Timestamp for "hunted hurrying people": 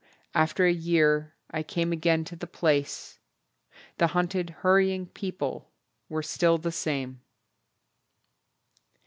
4.07-5.69